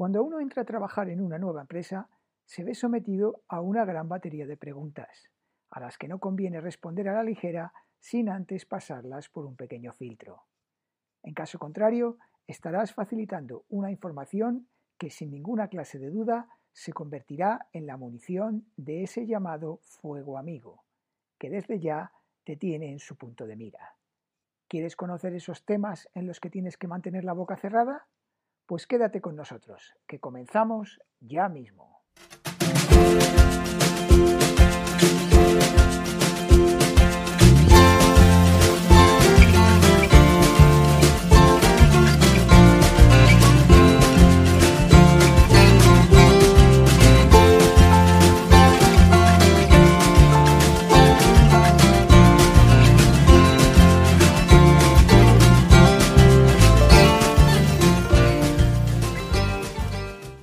Cuando 0.00 0.24
uno 0.24 0.40
entra 0.40 0.62
a 0.62 0.64
trabajar 0.64 1.10
en 1.10 1.20
una 1.20 1.38
nueva 1.38 1.60
empresa, 1.60 2.08
se 2.46 2.64
ve 2.64 2.74
sometido 2.74 3.42
a 3.48 3.60
una 3.60 3.84
gran 3.84 4.08
batería 4.08 4.46
de 4.46 4.56
preguntas, 4.56 5.28
a 5.68 5.78
las 5.78 5.98
que 5.98 6.08
no 6.08 6.18
conviene 6.18 6.58
responder 6.62 7.06
a 7.10 7.12
la 7.12 7.22
ligera 7.22 7.74
sin 7.98 8.30
antes 8.30 8.64
pasarlas 8.64 9.28
por 9.28 9.44
un 9.44 9.56
pequeño 9.56 9.92
filtro. 9.92 10.44
En 11.22 11.34
caso 11.34 11.58
contrario, 11.58 12.16
estarás 12.46 12.94
facilitando 12.94 13.66
una 13.68 13.90
información 13.90 14.68
que 14.96 15.10
sin 15.10 15.32
ninguna 15.32 15.68
clase 15.68 15.98
de 15.98 16.08
duda 16.08 16.48
se 16.72 16.94
convertirá 16.94 17.66
en 17.74 17.86
la 17.86 17.98
munición 17.98 18.64
de 18.78 19.02
ese 19.02 19.26
llamado 19.26 19.80
fuego 19.82 20.38
amigo, 20.38 20.82
que 21.38 21.50
desde 21.50 21.78
ya 21.78 22.10
te 22.44 22.56
tiene 22.56 22.90
en 22.90 23.00
su 23.00 23.16
punto 23.16 23.46
de 23.46 23.56
mira. 23.56 23.96
¿Quieres 24.66 24.96
conocer 24.96 25.34
esos 25.34 25.66
temas 25.66 26.08
en 26.14 26.26
los 26.26 26.40
que 26.40 26.48
tienes 26.48 26.78
que 26.78 26.88
mantener 26.88 27.22
la 27.22 27.34
boca 27.34 27.58
cerrada? 27.58 28.06
Pues 28.70 28.86
quédate 28.86 29.20
con 29.20 29.34
nosotros, 29.34 29.96
que 30.06 30.20
comenzamos 30.20 31.00
ya 31.18 31.48
mismo. 31.48 32.04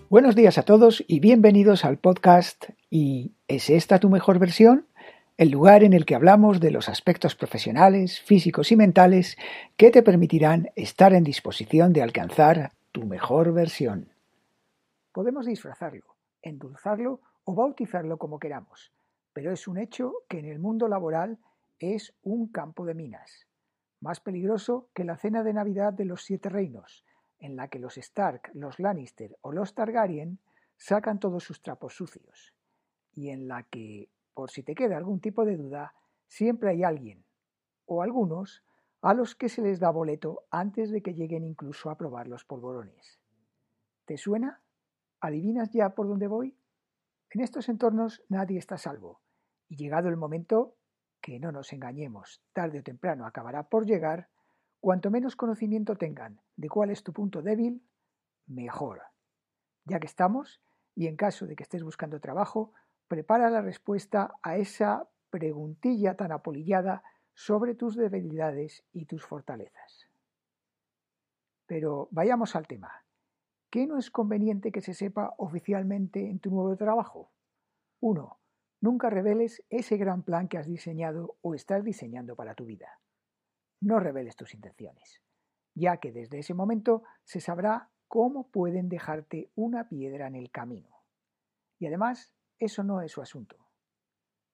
Buenos 0.09 0.37
días 0.37 0.57
a 0.57 0.63
todos 0.63 1.03
y 1.05 1.19
bienvenidos 1.19 1.83
al 1.83 1.97
podcast 1.97 2.69
¿Y 2.89 3.33
es 3.49 3.69
esta 3.69 3.99
tu 3.99 4.09
mejor 4.09 4.39
versión? 4.39 4.87
El 5.35 5.49
lugar 5.49 5.83
en 5.83 5.91
el 5.91 6.05
que 6.05 6.15
hablamos 6.15 6.61
de 6.61 6.71
los 6.71 6.87
aspectos 6.87 7.35
profesionales, 7.35 8.21
físicos 8.21 8.71
y 8.71 8.77
mentales 8.77 9.37
que 9.75 9.91
te 9.91 10.03
permitirán 10.03 10.69
estar 10.77 11.13
en 11.13 11.25
disposición 11.25 11.91
de 11.91 12.03
alcanzar 12.03 12.71
tu 12.93 13.05
mejor 13.05 13.51
versión. 13.51 14.07
Podemos 15.11 15.45
disfrazarlo, 15.45 16.15
endulzarlo 16.41 17.19
o 17.43 17.53
bautizarlo 17.53 18.17
como 18.17 18.39
queramos, 18.39 18.93
pero 19.33 19.51
es 19.51 19.67
un 19.67 19.77
hecho 19.77 20.13
que 20.29 20.39
en 20.39 20.45
el 20.45 20.59
mundo 20.59 20.87
laboral 20.87 21.37
es 21.79 22.13
un 22.23 22.47
campo 22.47 22.85
de 22.85 22.93
minas, 22.93 23.45
más 23.99 24.21
peligroso 24.21 24.87
que 24.93 25.03
la 25.03 25.17
cena 25.17 25.43
de 25.43 25.51
Navidad 25.51 25.91
de 25.91 26.05
los 26.05 26.23
siete 26.23 26.47
reinos, 26.47 27.03
en 27.39 27.55
la 27.55 27.67
que 27.67 27.79
los 27.79 27.97
Stark, 27.97 28.51
los 28.53 28.79
Lannister 28.79 29.37
o 29.41 29.51
los 29.51 29.73
Targaryen 29.73 30.39
sacan 30.75 31.19
todos 31.19 31.43
sus 31.43 31.61
trapos 31.61 31.95
sucios, 31.95 32.53
y 33.13 33.29
en 33.29 33.47
la 33.47 33.63
que, 33.63 34.09
por 34.33 34.51
si 34.51 34.63
te 34.63 34.75
queda 34.75 34.97
algún 34.97 35.19
tipo 35.19 35.45
de 35.45 35.57
duda, 35.57 35.93
siempre 36.27 36.69
hay 36.69 36.83
alguien, 36.83 37.25
o 37.85 38.01
algunos, 38.01 38.63
a 39.01 39.13
los 39.13 39.35
que 39.35 39.49
se 39.49 39.61
les 39.61 39.79
da 39.79 39.89
boleto 39.89 40.45
antes 40.51 40.91
de 40.91 41.01
que 41.01 41.13
lleguen 41.13 41.43
incluso 41.43 41.89
a 41.89 41.97
probar 41.97 42.27
los 42.27 42.45
polvorones. 42.45 43.19
¿Te 44.05 44.17
suena? 44.17 44.61
¿Adivinas 45.19 45.71
ya 45.71 45.89
por 45.95 46.07
dónde 46.07 46.27
voy? 46.27 46.57
En 47.29 47.41
estos 47.41 47.69
entornos 47.69 48.23
nadie 48.29 48.57
está 48.57 48.77
salvo, 48.77 49.21
y 49.67 49.75
llegado 49.75 50.09
el 50.09 50.17
momento, 50.17 50.75
que 51.21 51.39
no 51.39 51.51
nos 51.51 51.73
engañemos, 51.73 52.41
tarde 52.53 52.79
o 52.79 52.83
temprano 52.83 53.25
acabará 53.25 53.63
por 53.63 53.85
llegar, 53.85 54.29
Cuanto 54.79 55.09
menos 55.09 55.35
conocimiento 55.35 55.95
tengan 55.95 56.39
de 56.55 56.69
cuál 56.69 56.91
es 56.91 57.03
tu 57.03 57.11
punto 57.11 57.41
débil, 57.41 57.83
mejor. 58.45 59.01
Ya 59.85 59.99
que 59.99 60.05
estamos, 60.05 60.61
y 60.95 61.07
en 61.07 61.15
caso 61.15 61.47
de 61.47 61.55
que 61.55 61.63
estés 61.63 61.83
buscando 61.83 62.19
trabajo, 62.19 62.73
prepara 63.07 63.49
la 63.49 63.61
respuesta 63.61 64.35
a 64.43 64.57
esa 64.57 65.09
preguntilla 65.29 66.15
tan 66.15 66.31
apolillada 66.31 67.03
sobre 67.33 67.73
tus 67.73 67.95
debilidades 67.95 68.83
y 68.93 69.05
tus 69.05 69.25
fortalezas. 69.25 70.09
Pero 71.65 72.07
vayamos 72.11 72.55
al 72.55 72.67
tema. 72.67 72.91
¿Qué 73.69 73.87
no 73.87 73.97
es 73.97 74.11
conveniente 74.11 74.71
que 74.71 74.81
se 74.81 74.93
sepa 74.93 75.33
oficialmente 75.37 76.29
en 76.29 76.39
tu 76.39 76.51
nuevo 76.51 76.75
trabajo? 76.77 77.31
1. 77.99 78.39
Nunca 78.79 79.09
reveles 79.09 79.63
ese 79.69 79.97
gran 79.97 80.23
plan 80.23 80.47
que 80.47 80.57
has 80.57 80.67
diseñado 80.67 81.35
o 81.41 81.55
estás 81.55 81.83
diseñando 81.83 82.35
para 82.35 82.53
tu 82.53 82.65
vida 82.65 82.99
no 83.79 83.99
reveles 83.99 84.35
tus 84.35 84.53
intenciones, 84.53 85.21
ya 85.75 85.97
que 85.97 86.11
desde 86.11 86.39
ese 86.39 86.53
momento 86.53 87.03
se 87.23 87.39
sabrá 87.39 87.89
cómo 88.07 88.49
pueden 88.49 88.89
dejarte 88.89 89.51
una 89.55 89.87
piedra 89.87 90.27
en 90.27 90.35
el 90.35 90.51
camino. 90.51 91.03
Y 91.79 91.87
además, 91.87 92.33
eso 92.59 92.83
no 92.83 93.01
es 93.01 93.11
su 93.11 93.21
asunto. 93.21 93.57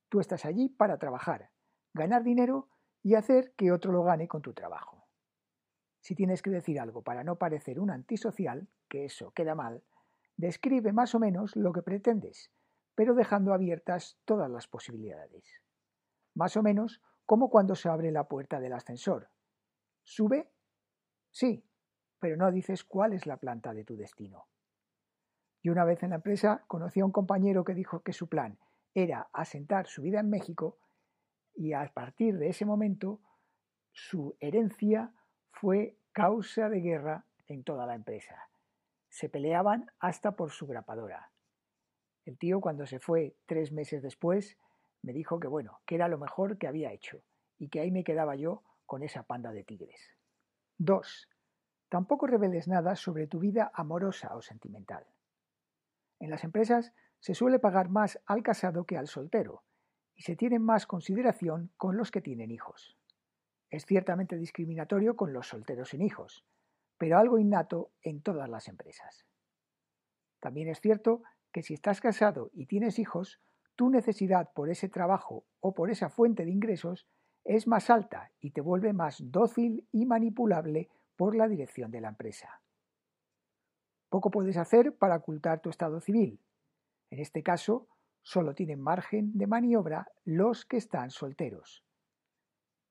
Tú 0.09 0.19
estás 0.19 0.45
allí 0.45 0.69
para 0.69 0.97
trabajar, 0.97 1.50
ganar 1.94 2.23
dinero 2.23 2.69
y 3.01 3.16
hacer 3.16 3.53
que 3.56 3.72
otro 3.72 3.91
lo 3.91 4.03
gane 4.03 4.28
con 4.28 4.41
tu 4.41 4.53
trabajo. 4.53 5.07
Si 6.01 6.16
tienes 6.16 6.41
que 6.41 6.50
decir 6.50 6.79
algo 6.79 7.01
para 7.01 7.23
no 7.23 7.38
parecer 7.38 7.79
un 7.79 7.90
antisocial, 7.90 8.67
que 8.90 9.05
eso 9.05 9.31
queda 9.31 9.55
mal, 9.55 9.84
describe 10.35 10.91
más 10.91 11.16
o 11.16 11.19
menos 11.19 11.55
lo 11.55 11.72
que 11.72 11.81
pretendes, 11.81 12.51
pero 12.95 13.13
dejando 13.16 13.53
abiertas 13.53 14.19
todas 14.25 14.50
las 14.50 14.67
posibilidades. 14.67 15.61
Más 16.35 16.57
o 16.57 16.63
menos 16.63 17.01
como 17.25 17.50
cuando 17.50 17.75
se 17.75 17.89
abre 17.89 18.11
la 18.11 18.28
puerta 18.28 18.59
del 18.59 18.73
ascensor. 18.73 19.29
¿Sube? 20.03 20.51
Sí, 21.31 21.66
pero 22.19 22.38
no 22.38 22.51
dices 22.51 22.84
cuál 22.84 23.13
es 23.13 23.25
la 23.25 23.38
planta 23.38 23.73
de 23.73 23.84
tu 23.84 23.95
destino. 23.95 24.47
Y 25.61 25.69
una 25.69 25.85
vez 25.85 26.03
en 26.03 26.09
la 26.09 26.17
empresa 26.17 26.63
conocí 26.67 27.00
a 27.00 27.06
un 27.06 27.11
compañero 27.11 27.63
que 27.63 27.73
dijo 27.73 28.01
que 28.01 28.13
su 28.13 28.28
plan 28.28 28.57
era 28.94 29.29
asentar 29.34 29.88
su 29.88 30.01
vida 30.01 30.19
en 30.19 30.29
México 30.29 30.78
y 31.56 31.73
a 31.73 31.89
partir 31.94 32.38
de 32.38 32.50
ese 32.50 32.66
momento 32.66 33.22
su 33.91 34.35
herencia 34.40 35.13
fue 35.51 35.97
causa 36.11 36.69
de 36.69 36.81
guerra 36.81 37.25
en 37.47 37.63
toda 37.63 37.85
la 37.85 37.95
empresa. 37.95 38.50
Se 39.09 39.29
peleaban 39.29 39.91
hasta 40.00 40.35
por 40.35 40.51
su 40.51 40.67
grapadora. 40.67 41.31
El 42.25 42.38
tío 42.38 42.61
cuando 42.61 42.85
se 42.85 43.00
fue 43.00 43.38
tres 43.45 43.72
meses 43.72 44.01
después 44.01 44.57
me 45.03 45.14
dijo 45.14 45.40
que 45.40 45.47
bueno, 45.47 45.81
que 45.86 45.96
era 45.96 46.08
lo 46.08 46.18
mejor 46.18 46.58
que 46.58 46.68
había 46.68 46.91
hecho 46.91 47.22
y 47.59 47.69
que 47.69 47.81
ahí 47.81 47.91
me 47.91 48.03
quedaba 48.03 48.36
yo 48.36 48.64
con 48.86 49.03
esa 49.03 49.24
panda 49.24 49.52
de 49.52 49.64
tigres. 49.64 50.18
2. 50.80 51.30
Tampoco 51.90 52.25
reveles 52.25 52.68
nada 52.68 52.96
sobre 52.96 53.28
tu 53.28 53.40
vida 53.40 53.72
amorosa 53.75 54.36
o 54.36 54.41
sentimental. 54.41 55.06
En 56.19 56.30
las 56.30 56.44
empresas 56.44 56.94
se 57.19 57.36
suele 57.36 57.59
pagar 57.59 57.90
más 57.90 58.19
al 58.25 58.44
casado 58.44 58.86
que 58.86 58.97
al 58.97 59.08
soltero 59.08 59.64
y 60.16 60.24
se 60.24 60.36
tiene 60.36 60.59
más 60.59 60.88
consideración 60.88 61.72
con 61.78 61.97
los 61.97 62.09
que 62.09 62.22
tienen 62.22 62.50
hijos. 62.50 62.97
Es 63.70 63.85
ciertamente 63.85 64.38
discriminatorio 64.38 65.16
con 65.16 65.34
los 65.34 65.47
solteros 65.47 65.90
sin 65.90 66.02
hijos, 66.02 66.46
pero 66.97 67.18
algo 67.18 67.40
innato 67.40 67.91
en 68.02 68.22
todas 68.22 68.50
las 68.50 68.68
empresas. 68.68 69.25
También 70.40 70.70
es 70.70 70.80
cierto 70.80 71.24
que 71.52 71.64
si 71.64 71.74
estás 71.74 72.02
casado 72.02 72.50
y 72.53 72.68
tienes 72.68 73.00
hijos, 73.00 73.40
tu 73.75 73.89
necesidad 73.89 74.51
por 74.53 74.69
ese 74.69 74.89
trabajo 74.89 75.45
o 75.59 75.73
por 75.73 75.89
esa 75.89 76.09
fuente 76.09 76.45
de 76.45 76.51
ingresos 76.51 77.07
es 77.44 77.67
más 77.67 77.89
alta 77.89 78.31
y 78.39 78.51
te 78.51 78.61
vuelve 78.61 78.94
más 78.94 79.17
dócil 79.31 79.88
y 79.91 80.06
manipulable 80.06 80.89
por 81.16 81.35
la 81.35 81.47
dirección 81.47 81.91
de 81.91 82.01
la 82.01 82.09
empresa. 82.09 82.61
Poco 84.09 84.31
puedes 84.31 84.57
hacer 84.57 84.95
para 84.95 85.17
ocultar 85.17 85.61
tu 85.61 85.69
estado 85.69 86.00
civil. 86.00 86.39
En 87.09 87.19
este 87.19 87.44
caso, 87.44 87.88
solo 88.22 88.53
tienen 88.53 88.79
margen 88.79 89.31
de 89.38 89.47
maniobra 89.47 90.07
los 90.23 90.66
que 90.66 90.78
están 90.78 91.09
solteros. 91.09 91.84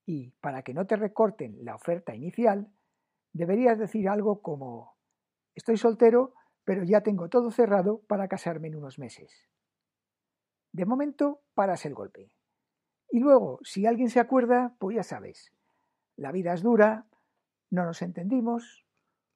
Y 0.04 0.32
para 0.40 0.62
que 0.62 0.74
no 0.74 0.86
te 0.86 0.96
recorten 0.96 1.64
la 1.64 1.76
oferta 1.76 2.14
inicial, 2.14 2.68
deberías 3.32 3.78
decir 3.78 4.08
algo 4.08 4.42
como 4.42 4.96
Estoy 5.54 5.76
soltero, 5.76 6.32
pero 6.64 6.82
ya 6.84 7.02
tengo 7.02 7.28
todo 7.28 7.50
cerrado 7.50 8.00
para 8.08 8.28
casarme 8.28 8.68
en 8.68 8.76
unos 8.76 8.98
meses. 8.98 9.48
De 10.72 10.86
momento, 10.86 11.42
paras 11.54 11.84
el 11.84 11.94
golpe. 11.94 12.30
Y 13.10 13.20
luego, 13.20 13.58
si 13.62 13.86
alguien 13.86 14.08
se 14.08 14.20
acuerda, 14.20 14.74
pues 14.78 14.96
ya 14.96 15.02
sabes, 15.02 15.52
la 16.16 16.32
vida 16.32 16.54
es 16.54 16.62
dura, 16.62 17.06
no 17.70 17.84
nos 17.84 18.00
entendimos, 18.00 18.86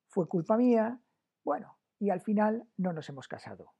fue 0.08 0.28
culpa 0.28 0.56
mía, 0.56 0.98
bueno, 1.44 1.76
y 1.98 2.10
al 2.10 2.20
final 2.20 2.66
no 2.78 2.92
nos 2.92 3.08
hemos 3.10 3.28
casado. 3.28 3.74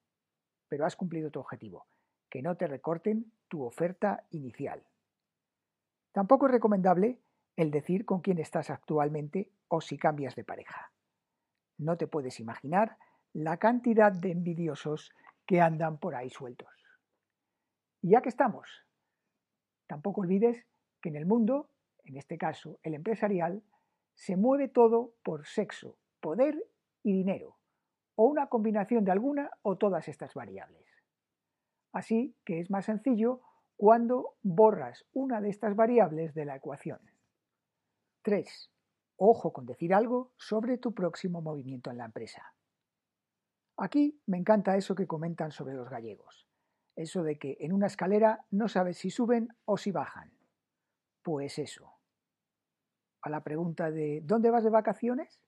Pero 0.69 0.85
has 0.85 0.97
cumplido 0.97 1.31
tu 1.31 1.41
objetivo, 1.41 1.87
que 2.29 2.43
no 2.43 2.57
te 2.57 2.67
recorten 2.67 3.33
tu 3.49 3.65
oferta 3.65 4.27
inicial. 4.31 4.85
Tampoco 6.13 6.47
es 6.47 6.53
recomendable 6.53 7.21
el 7.57 7.71
decir 7.71 8.05
con 8.05 8.21
quién 8.21 8.39
estás 8.39 8.69
actualmente 8.69 9.51
o 9.69 9.81
si 9.81 9.97
cambias 9.97 10.37
de 10.37 10.45
pareja. 10.45 10.93
No 11.79 11.97
te 11.97 12.07
puedes 12.07 12.39
imaginar 12.41 12.99
la 13.33 13.57
cantidad 13.57 14.13
de 14.13 14.31
envidiosos 14.31 15.13
que 15.47 15.61
andan 15.61 15.99
por 15.99 16.15
ahí 16.15 16.31
sueltos. 16.31 16.76
Y 18.07 18.11
ya 18.11 18.23
que 18.23 18.29
estamos, 18.29 18.69
tampoco 19.89 20.21
olvides 20.21 20.65
que 21.03 21.09
en 21.09 21.17
el 21.17 21.27
mundo, 21.27 21.71
en 22.05 22.17
este 22.17 22.39
caso 22.39 22.79
el 22.85 22.95
empresarial, 22.95 23.65
se 24.15 24.37
mueve 24.37 24.69
todo 24.69 25.15
por 25.25 25.45
sexo, 25.45 25.99
poder 26.21 26.55
y 27.03 27.13
dinero. 27.13 27.57
o 28.15 28.27
una 28.27 28.47
combinación 28.47 29.05
de 29.05 29.11
alguna 29.11 29.51
o 29.63 29.77
todas 29.77 30.07
estas 30.07 30.35
variables. 30.35 30.87
Así 31.93 32.37
que 32.45 32.61
es 32.61 32.71
más 32.71 32.85
sencillo 32.85 33.41
cuando 33.77 34.37
borras 34.43 35.05
una 35.13 35.41
de 35.41 35.51
estas 35.51 35.75
variables 35.75 36.33
de 36.33 36.45
la 36.45 36.55
ecuación. 36.55 37.01
3. 38.23 38.71
Ojo 39.17 39.53
con 39.53 39.67
decir 39.67 39.93
algo 39.93 40.31
sobre 40.37 40.79
tu 40.79 40.95
próximo 40.95 41.43
movimiento 41.43 41.91
en 41.91 41.99
la 41.99 42.05
empresa. 42.05 42.55
Aquí 43.77 44.23
me 44.27 44.39
encanta 44.39 44.77
eso 44.77 44.95
que 44.95 45.09
comentan 45.09 45.51
sobre 45.51 45.75
los 45.75 45.91
gallegos, 45.91 46.46
eso 46.97 47.23
de 47.23 47.39
que 47.39 47.57
en 47.61 47.73
una 47.73 47.87
escalera 47.87 48.45
no 48.51 48.69
sabes 48.69 48.99
si 48.99 49.11
suben 49.11 49.49
o 49.67 49.77
si 49.77 49.93
bajan. 49.93 50.33
Pues 51.23 51.59
eso. 51.59 51.93
A 53.23 53.29
la 53.29 53.43
pregunta 53.43 53.91
de 53.91 54.23
¿dónde 54.25 54.51
vas 54.51 54.65
de 54.65 54.71
vacaciones? 54.71 55.41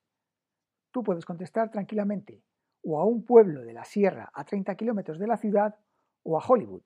Tú 0.91 1.03
puedes 1.03 1.25
contestar 1.25 1.71
tranquilamente, 1.71 2.43
o 2.83 2.99
a 2.99 3.05
un 3.05 3.25
pueblo 3.25 3.62
de 3.62 3.73
la 3.73 3.85
sierra 3.85 4.31
a 4.35 4.45
30 4.45 4.75
kilómetros 4.75 5.19
de 5.19 5.27
la 5.27 5.37
ciudad, 5.37 5.77
o 6.23 6.39
a 6.39 6.45
Hollywood. 6.47 6.83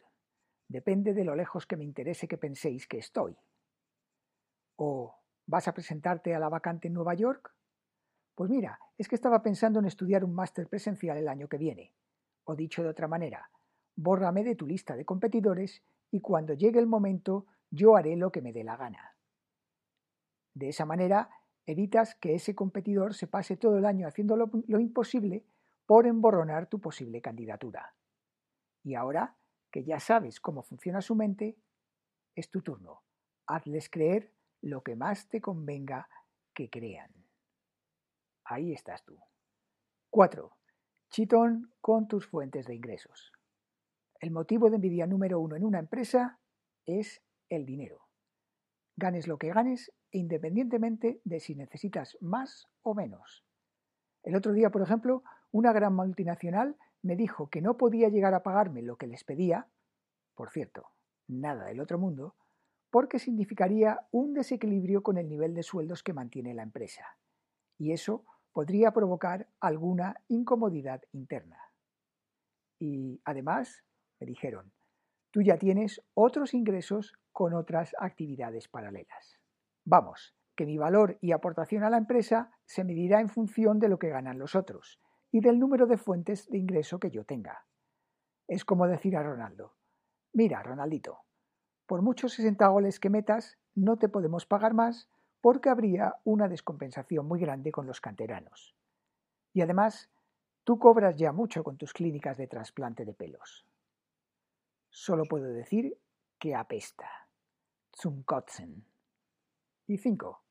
Depende 0.69 1.13
de 1.13 1.25
lo 1.25 1.35
lejos 1.35 1.67
que 1.67 1.77
me 1.77 1.85
interese 1.85 2.29
que 2.29 2.39
penséis 2.39 2.87
que 2.87 2.99
estoy. 2.99 3.37
O 4.77 5.17
¿vas 5.47 5.69
a 5.69 5.75
presentarte 5.75 6.35
a 6.35 6.39
la 6.39 6.49
vacante 6.49 6.89
en 6.89 6.95
Nueva 6.95 7.15
York? 7.15 7.55
Pues 8.35 8.51
mira, 8.51 8.79
es 8.97 9.09
que 9.09 9.15
estaba 9.15 9.43
pensando 9.43 9.81
en 9.81 9.87
estudiar 9.87 10.25
un 10.25 10.35
máster 10.35 10.69
presencial 10.69 11.19
el 11.19 11.29
año 11.29 11.49
que 11.49 11.59
viene. 11.59 11.93
O 12.45 12.57
dicho 12.57 12.83
de 12.83 12.89
otra 12.89 13.09
manera, 13.09 13.51
bórrame 13.97 14.45
de 14.45 14.55
tu 14.55 14.67
lista 14.67 14.97
de 14.97 15.05
competidores 15.05 15.83
y 16.11 16.21
cuando 16.21 16.55
llegue 16.55 16.79
el 16.79 16.87
momento 16.87 17.47
yo 17.71 17.97
haré 17.97 18.17
lo 18.17 18.31
que 18.31 18.43
me 18.43 18.53
dé 18.53 18.65
la 18.65 18.77
gana. 18.77 19.17
De 20.55 20.69
esa 20.69 20.85
manera 20.85 21.31
evitas 21.67 22.15
que 22.17 22.35
ese 22.35 22.55
competidor 22.55 23.15
se 23.15 23.27
pase 23.27 23.57
todo 23.57 23.79
el 23.79 23.87
año 23.87 24.07
haciendo 24.07 24.37
lo, 24.37 24.51
imposible 24.81 25.47
por 25.87 26.07
emborronar 26.07 26.69
tu 26.69 26.81
posible 26.81 27.21
candidatura. 27.21 27.95
Y 28.83 28.95
ahora 28.95 29.37
que 29.71 29.85
ya 29.85 30.01
sabes 30.01 30.41
cómo 30.41 30.63
funciona 30.63 31.01
su 31.01 31.15
mente, 31.15 31.57
es 32.35 32.51
tu 32.51 32.61
turno. 32.61 33.03
Hazles 33.47 33.89
creer 33.89 34.33
lo 34.61 34.83
que 34.83 34.97
más 34.97 35.29
te 35.29 35.41
convenga 35.41 36.09
que 36.55 36.69
crean. 36.69 37.11
Ahí 38.45 38.73
estás 38.73 39.05
tú. 39.05 39.19
4. 40.11 40.51
Chitón 41.11 41.73
con 41.81 42.07
tus 42.07 42.27
fuentes 42.27 42.67
de 42.67 42.75
ingresos. 42.75 43.33
El 44.23 44.31
motivo 44.31 44.71
de 44.71 44.77
envidia 44.77 45.09
número 45.09 45.41
uno 45.41 45.57
en 45.57 45.65
una 45.65 45.81
empresa 45.81 46.39
es 46.87 47.21
el 47.49 47.67
dinero. 47.67 48.07
Ganes 48.97 49.27
lo 49.27 49.37
que 49.37 49.53
ganes, 49.53 49.93
independientemente 50.13 51.21
de 51.25 51.41
si 51.41 51.57
necesitas 51.57 52.17
más 52.21 52.69
o 52.83 52.95
menos. 52.95 53.45
El 54.23 54.37
otro 54.37 54.53
día, 54.53 54.71
por 54.71 54.81
ejemplo, 54.81 55.25
una 55.51 55.73
gran 55.73 55.97
multinacional 55.97 56.77
me 57.03 57.17
dijo 57.17 57.51
que 57.51 57.61
no 57.63 57.77
podía 57.77 58.11
llegar 58.11 58.33
a 58.33 58.45
pagarme 58.45 58.81
lo 58.83 58.97
que 58.97 59.09
les 59.09 59.25
pedía, 59.25 59.67
por 60.37 60.53
cierto, 60.53 60.87
nada 61.27 61.65
del 61.65 61.81
otro 61.81 61.99
mundo, 61.99 62.37
porque 62.91 63.19
significaría 63.19 64.07
un 64.13 64.35
desequilibrio 64.35 65.03
con 65.03 65.19
el 65.19 65.29
nivel 65.29 65.53
de 65.53 65.65
sueldos 65.65 66.05
que 66.05 66.13
mantiene 66.13 66.55
la 66.55 66.63
empresa. 66.63 67.19
Y 67.77 67.91
eso 67.91 68.25
podría 68.53 68.93
provocar 68.93 69.49
alguna 69.59 70.23
incomodidad 70.29 71.03
interna. 71.11 71.59
Y 72.79 73.21
además, 73.25 73.83
me 74.23 74.27
dijeron, 74.27 74.73
tú 75.33 75.43
ya 75.43 75.59
tienes 75.59 76.01
otros 76.15 76.55
ingresos 76.55 77.13
con 77.33 77.55
otras 77.55 77.93
actividades 77.99 78.69
paralelas. 78.69 79.41
Vamos, 79.85 80.37
que 80.55 80.65
mi 80.65 80.79
valor 80.79 81.19
y 81.21 81.33
aportación 81.33 81.83
a 81.83 81.91
la 81.91 81.97
empresa 81.97 82.53
se 82.65 82.85
medirá 82.85 83.21
en 83.21 83.29
función 83.29 83.81
de 83.81 83.89
lo 83.89 83.99
que 83.99 84.11
ganan 84.11 84.39
los 84.39 84.55
otros 84.55 85.01
y 85.33 85.41
del 85.41 85.59
número 85.59 85.87
de 85.87 85.97
fuentes 85.97 86.49
de 86.49 86.59
ingreso 86.59 87.01
que 87.01 87.11
yo 87.11 87.25
tenga. 87.25 87.67
Es 88.47 88.65
como 88.65 88.87
decir 88.87 89.17
a 89.17 89.25
Ronaldo, 89.25 89.75
mira, 90.33 90.63
Ronaldito, 90.63 91.25
por 91.87 92.01
muchos 92.03 92.35
60 92.35 92.65
goles 92.69 93.01
que 93.01 93.11
metas, 93.11 93.59
no 93.75 93.97
te 93.97 94.09
podemos 94.09 94.47
pagar 94.47 94.73
más 94.73 95.09
porque 95.41 95.69
habría 95.69 96.15
una 96.23 96.47
descompensación 96.47 97.27
muy 97.27 97.41
grande 97.41 97.73
con 97.73 97.89
los 97.89 98.01
canteranos. 98.01 98.77
Y 99.53 99.63
además, 99.63 100.11
tú 100.63 100.79
cobras 100.79 101.17
ya 101.17 101.33
mucho 101.33 101.65
con 101.65 101.77
tus 101.77 101.93
clínicas 101.93 102.37
de 102.37 102.47
trasplante 102.47 103.05
de 103.05 103.15
pelos. 103.15 103.67
Solo 104.93 105.25
puedo 105.25 105.49
decir 105.53 105.99
que 106.39 106.55
apesta. 106.55 107.11
Zum 107.91 108.23
Kotzen. 108.23 108.87
Y 109.89 109.99
5. 109.99 110.45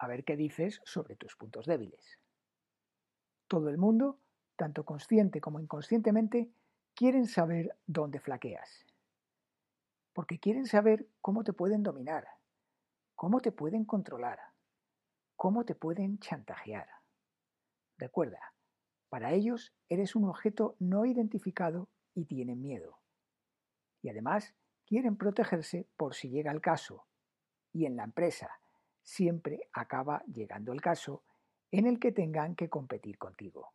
A 0.00 0.06
ver 0.06 0.24
qué 0.24 0.36
dices 0.36 0.82
sobre 0.84 1.16
tus 1.16 1.34
puntos 1.34 1.64
débiles. 1.64 2.18
Todo 3.46 3.70
el 3.70 3.78
mundo, 3.78 4.20
tanto 4.56 4.84
consciente 4.84 5.40
como 5.40 5.60
inconscientemente, 5.60 6.52
quieren 6.94 7.26
saber 7.26 7.74
dónde 7.86 8.20
flaqueas. 8.20 8.84
Porque 10.12 10.38
quieren 10.38 10.66
saber 10.66 11.08
cómo 11.22 11.42
te 11.42 11.54
pueden 11.54 11.82
dominar 11.82 12.28
cómo 13.18 13.40
te 13.40 13.50
pueden 13.50 13.84
controlar, 13.84 14.38
cómo 15.34 15.64
te 15.64 15.74
pueden 15.74 16.20
chantajear. 16.20 16.86
Recuerda, 17.96 18.38
para 19.08 19.32
ellos 19.32 19.74
eres 19.88 20.14
un 20.14 20.26
objeto 20.26 20.76
no 20.78 21.04
identificado 21.04 21.88
y 22.14 22.26
tienen 22.26 22.62
miedo. 22.62 23.00
Y 24.02 24.10
además 24.10 24.54
quieren 24.86 25.16
protegerse 25.16 25.86
por 25.96 26.14
si 26.14 26.30
llega 26.30 26.52
el 26.52 26.60
caso. 26.60 27.06
Y 27.72 27.86
en 27.86 27.96
la 27.96 28.04
empresa 28.04 28.50
siempre 29.02 29.68
acaba 29.72 30.22
llegando 30.26 30.72
el 30.72 30.80
caso 30.80 31.22
en 31.70 31.86
el 31.86 31.98
que 31.98 32.12
tengan 32.12 32.54
que 32.54 32.68
competir 32.68 33.18
contigo. 33.18 33.72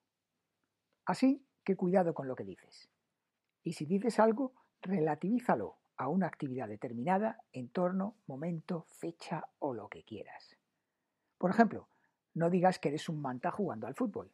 Así 1.05 1.45
que 1.63 1.75
cuidado 1.75 2.13
con 2.13 2.27
lo 2.27 2.35
que 2.35 2.43
dices. 2.43 2.89
Y 3.63 3.73
si 3.73 3.85
dices 3.85 4.19
algo, 4.19 4.53
relativízalo 4.81 5.77
a 5.97 6.07
una 6.07 6.27
actividad 6.27 6.67
determinada, 6.67 7.43
entorno, 7.51 8.17
momento, 8.27 8.87
fecha 8.89 9.45
o 9.59 9.73
lo 9.73 9.89
que 9.89 10.03
quieras. 10.03 10.57
Por 11.37 11.51
ejemplo, 11.51 11.87
no 12.33 12.49
digas 12.49 12.79
que 12.79 12.89
eres 12.89 13.09
un 13.09 13.21
manta 13.21 13.51
jugando 13.51 13.87
al 13.87 13.95
fútbol. 13.95 14.31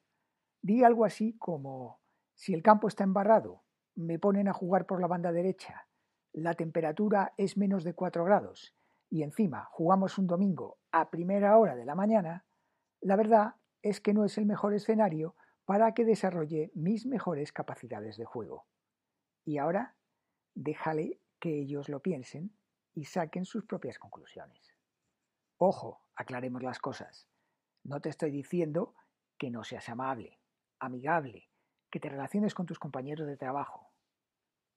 Di 0.62 0.84
algo 0.84 1.06
así 1.06 1.38
como, 1.38 2.00
si 2.34 2.54
el 2.54 2.64
campo 2.64 2.88
está 2.88 3.04
embarrado, 3.04 3.64
me 4.00 4.18
ponen 4.18 4.48
a 4.48 4.54
jugar 4.54 4.86
por 4.86 5.02
la 5.02 5.08
banda 5.08 5.32
derecha, 5.32 5.88
la 6.32 6.54
temperatura 6.54 7.34
es 7.38 7.58
menos 7.58 7.84
de 7.84 7.94
4 7.94 8.24
grados 8.24 8.74
y 9.10 9.24
encima 9.24 9.66
jugamos 9.72 10.18
un 10.18 10.28
domingo 10.28 10.78
a 10.92 11.10
primera 11.10 11.58
hora 11.58 11.76
de 11.76 11.86
la 11.86 11.96
mañana, 11.96 12.46
la 13.02 13.16
verdad 13.18 13.56
es 13.82 14.00
que 14.00 14.14
no 14.14 14.24
es 14.24 14.38
el 14.38 14.46
mejor 14.46 14.74
escenario 14.74 15.36
para 15.66 15.94
que 15.94 16.06
desarrolle 16.06 16.72
mis 16.76 17.06
mejores 17.06 17.52
capacidades 17.52 18.16
de 18.18 18.26
juego. 18.26 18.68
Y 19.46 19.58
ahora, 19.58 19.96
déjale 20.56 21.20
que 21.40 21.60
ellos 21.60 21.90
lo 21.90 22.02
piensen 22.02 22.56
y 22.94 23.06
saquen 23.06 23.46
sus 23.46 23.66
propias 23.66 24.00
conclusiones. 24.00 24.76
Ojo, 25.58 26.06
aclaremos 26.16 26.64
las 26.64 26.80
cosas. 26.80 27.28
No 27.84 28.00
te 28.00 28.10
estoy 28.10 28.32
diciendo 28.32 28.96
que 29.38 29.50
no 29.50 29.64
seas 29.64 29.90
amable, 29.90 30.40
amigable, 30.80 31.50
que 31.90 32.00
te 32.00 32.10
relaciones 32.10 32.54
con 32.54 32.66
tus 32.66 32.80
compañeros 32.80 33.28
de 33.28 33.38
trabajo. 33.38 33.89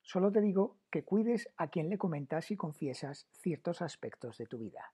Solo 0.02 0.30
te 0.30 0.40
digo 0.40 0.78
que 0.90 1.04
cuides 1.04 1.48
a 1.56 1.68
quien 1.68 1.88
le 1.88 1.96
comentas 1.96 2.50
y 2.50 2.56
confiesas 2.56 3.28
ciertos 3.32 3.82
aspectos 3.82 4.36
de 4.36 4.46
tu 4.46 4.58
vida. 4.58 4.92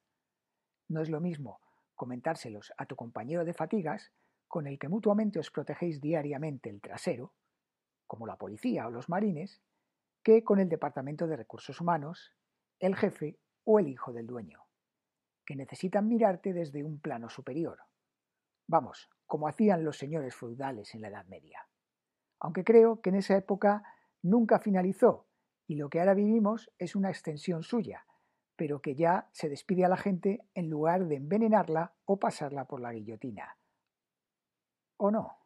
No 0.89 1.01
es 1.01 1.11
lo 1.11 1.21
mismo 1.21 1.61
comentárselos 1.99 2.73
a 2.79 2.87
tu 2.87 2.95
compañero 2.95 3.45
de 3.45 3.53
fatigas, 3.53 4.13
con 4.47 4.67
el 4.67 4.79
que 4.79 4.89
mutuamente 4.89 5.41
os 5.41 5.51
protegéis 5.51 6.01
diariamente 6.01 6.71
el 6.71 6.81
trasero, 6.81 7.35
como 8.07 8.27
la 8.27 8.37
policía 8.37 8.87
o 8.87 8.91
los 8.91 9.09
marines, 9.09 9.61
que 10.23 10.45
con 10.45 10.61
el 10.61 10.69
Departamento 10.69 11.27
de 11.27 11.37
Recursos 11.37 11.81
Humanos, 11.81 12.33
el 12.79 12.95
jefe 12.95 13.39
o 13.65 13.79
el 13.79 13.89
hijo 13.89 14.13
del 14.13 14.27
dueño, 14.27 14.63
que 15.45 15.57
necesitan 15.57 16.09
mirarte 16.09 16.53
desde 16.53 16.85
un 16.85 17.01
plano 17.01 17.29
superior. 17.29 17.81
Vamos, 18.69 19.11
como 19.27 19.49
hacían 19.49 19.85
los 19.85 19.99
señores 19.99 20.35
feudales 20.35 20.95
en 20.95 21.03
la 21.03 21.09
Edad 21.09 21.27
Media. 21.27 21.67
Aunque 22.39 22.65
creo 22.65 23.01
que 23.01 23.11
en 23.11 23.17
esa 23.17 23.37
época 23.37 23.83
nunca 24.23 24.59
finalizó 24.59 25.27
y 25.67 25.77
lo 25.77 25.89
que 25.91 26.01
ahora 26.01 26.15
vivimos 26.15 26.71
es 26.79 26.97
una 26.97 27.11
extensión 27.11 27.63
suya, 27.63 28.07
pero 28.57 28.81
que 28.81 28.95
ya 28.95 29.29
se 29.33 29.49
despide 29.49 29.85
a 29.85 29.89
la 29.89 29.97
gente 29.97 30.41
en 30.55 30.71
lugar 30.71 31.07
de 31.07 31.17
envenenarla 31.17 31.93
o 32.05 32.19
pasarla 32.19 32.65
por 32.65 32.81
la 32.81 32.93
guillotina. 32.93 33.57
¿O 34.97 35.11
no? 35.11 35.37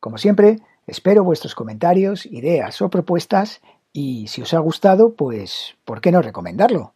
Como 0.00 0.18
siempre, 0.18 0.58
espero 0.86 1.24
vuestros 1.24 1.54
comentarios, 1.54 2.26
ideas 2.26 2.82
o 2.82 2.90
propuestas 2.90 3.62
y 3.92 4.26
si 4.26 4.42
os 4.42 4.54
ha 4.54 4.58
gustado, 4.58 5.14
pues, 5.14 5.76
¿por 5.84 6.00
qué 6.00 6.12
no 6.12 6.20
recomendarlo? 6.20 6.94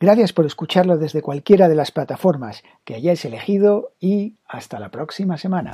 Gracias 0.00 0.32
por 0.32 0.46
escucharlo 0.46 0.96
desde 0.96 1.22
cualquiera 1.22 1.68
de 1.68 1.74
las 1.74 1.90
plataformas 1.90 2.62
que 2.84 2.94
hayáis 2.94 3.24
elegido 3.24 3.92
y 3.98 4.36
hasta 4.46 4.78
la 4.78 4.90
próxima 4.90 5.36
semana. 5.38 5.72